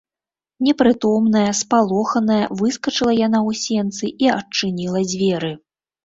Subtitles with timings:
[0.67, 5.51] Непрытомная, спалоханая выскачыла яна ў сенцы і адчыніла дзверы.